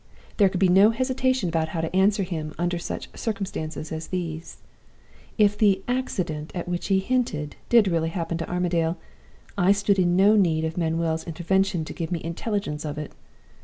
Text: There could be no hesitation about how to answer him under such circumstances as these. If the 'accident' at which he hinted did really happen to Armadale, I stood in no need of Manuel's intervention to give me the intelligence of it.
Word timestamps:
There 0.37 0.49
could 0.49 0.59
be 0.59 0.67
no 0.67 0.89
hesitation 0.89 1.47
about 1.49 1.69
how 1.77 1.81
to 1.81 1.95
answer 1.95 2.23
him 2.23 2.55
under 2.57 2.79
such 2.79 3.15
circumstances 3.15 3.91
as 3.91 4.07
these. 4.07 4.57
If 5.37 5.55
the 5.55 5.83
'accident' 5.87 6.51
at 6.55 6.67
which 6.67 6.87
he 6.87 6.97
hinted 6.97 7.55
did 7.69 7.87
really 7.87 8.09
happen 8.09 8.39
to 8.39 8.49
Armadale, 8.49 8.97
I 9.59 9.73
stood 9.73 9.99
in 9.99 10.15
no 10.15 10.35
need 10.35 10.65
of 10.65 10.75
Manuel's 10.75 11.27
intervention 11.27 11.85
to 11.85 11.93
give 11.93 12.11
me 12.11 12.17
the 12.17 12.25
intelligence 12.25 12.83
of 12.83 12.97
it. 12.97 13.11